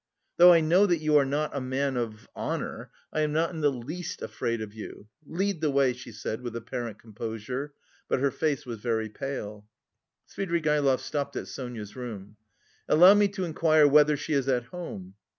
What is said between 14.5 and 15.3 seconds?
home....